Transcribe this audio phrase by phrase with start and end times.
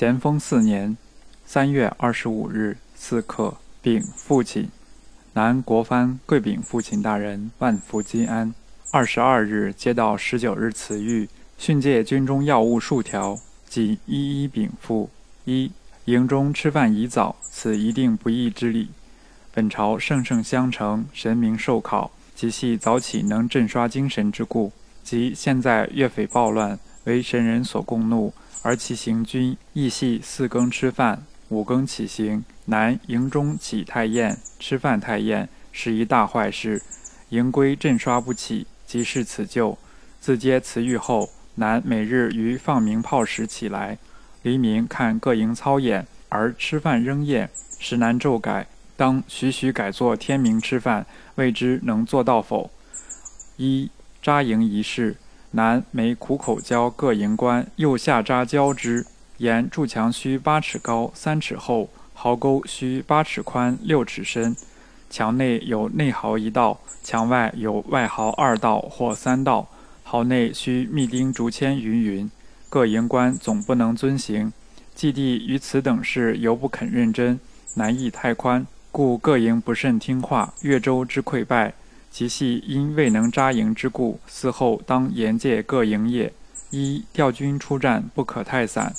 [0.00, 0.96] 咸丰四年
[1.44, 4.66] 三月二十五日四刻，禀父亲。
[5.34, 8.54] 南国藩跪禀父亲大人，万福金安。
[8.90, 11.28] 二十二日接到十九日辞谕，
[11.58, 15.10] 训诫军中要务数条，即一一禀复。
[15.44, 15.70] 一
[16.06, 18.88] 营中吃饭宜早，此一定不义之理。
[19.52, 24.72] 本朝圣圣相承，神明受考，即系早起能振刷精神之故。
[25.04, 28.32] 即现在岳匪暴乱，为神人所共怒，
[28.62, 32.44] 而其行军亦系四更吃饭，五更起行。
[32.66, 36.82] 南营中起太晏，吃饭太晏，是一大坏事。
[37.30, 39.78] 营规阵刷不起，即是此咎。
[40.20, 43.98] 自接辞谕后，南每日于放鸣炮时起来，
[44.42, 48.66] 黎明看各营操演，而吃饭仍晏，实难骤改。
[48.96, 52.70] 当徐徐改作天明吃饭，未知能做到否？
[53.56, 53.90] 一
[54.22, 55.16] 扎营一事，
[55.52, 59.04] 南每苦口交各营官右下扎交之，
[59.38, 64.54] 沿筑墙须八尺高、三尺厚，壕沟须八尺宽、六尺深，
[65.08, 69.68] 墙内有内壕一道，墙外有外壕二道或三道，
[70.04, 72.30] 壕内须密钉竹签，云云。
[72.68, 74.52] 各营官总不能遵行，
[74.94, 77.40] 祭地于此等事犹不肯认真，
[77.74, 78.64] 难易太宽。
[78.92, 81.74] 故各营不甚听话，越州之溃败，
[82.10, 84.18] 即系因未能扎营之故。
[84.28, 86.32] 嗣后当严戒各营业。
[86.70, 88.94] 一调军出战，不可太散。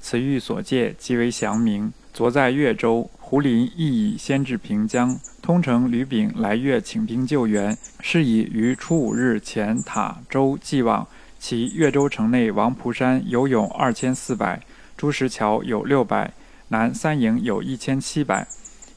[0.00, 1.92] 此欲所借即为降明。
[2.12, 11.06] 昨在越州，胡林亦已先至平江，通城吕炳来越请兵救援，是以于初五日前塔州既往。
[11.40, 14.62] 其越州城内王蒲山有勇二千四百，
[14.96, 16.32] 朱石桥有六百，
[16.68, 18.46] 南三营有一千七百。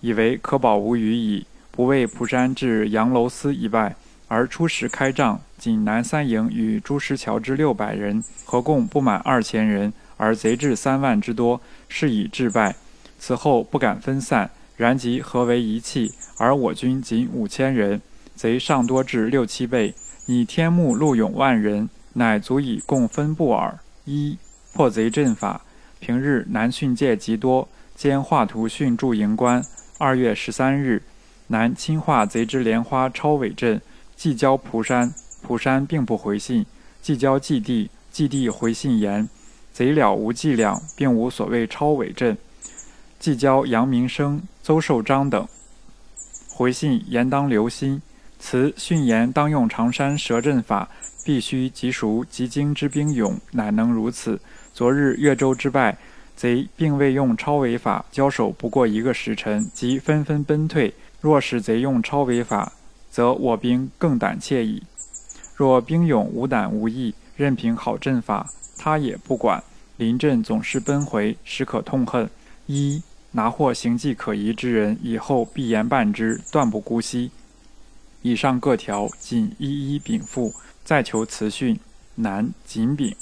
[0.00, 3.96] 以为可保无虞矣，不为蒲山至杨楼司一败，
[4.28, 12.76] 而初时开仗，仅南三营与朱石桥之六百人，合共不满二千人，而贼至三万之多，是以致败。
[13.18, 18.00] 此后不敢分散，然即合为一气，而我军仅五千人，
[18.36, 19.94] 贼尚多至六七倍。
[20.26, 23.80] 以天目陆勇万人，乃足以共分布耳。
[24.04, 24.38] 一
[24.72, 25.62] 破贼阵法，
[25.98, 29.60] 平日南训诫极多，兼画图训驻营官。
[29.98, 31.02] 二月十三日，
[31.48, 33.80] 南侵化贼之莲花超尾阵，
[34.16, 36.64] 即交蒲山，蒲山并不回信；
[37.02, 39.28] 即交蓟地，蓟地回信言，
[39.72, 42.36] 贼了无伎俩，并无所谓超尾阵。
[43.18, 45.46] 即交杨明生、邹寿章等，
[46.50, 48.00] 回信言当留心。
[48.38, 50.88] 此训言当用长山蛇阵法，
[51.24, 54.40] 必须极熟极精之兵勇，乃能如此。
[54.72, 55.98] 昨日越州之败。
[56.36, 60.92] 贼并未用超尾法，交手不过一个时辰，即纷纷奔退。
[61.24, 62.70] 若使贼用超围法，
[63.10, 64.82] 则我兵更胆怯矣。
[65.56, 69.64] 若兵勇无胆无义，任凭好阵法，他也不管。
[69.96, 72.28] 临阵总是奔回，实可痛恨。
[72.66, 77.30] 一拿获行迹可疑之人，以后必严办之，断不姑息。
[78.20, 80.52] 以上各条，仅一一禀复，
[80.84, 81.80] 再求辞训。
[82.16, 83.16] 南谨禀。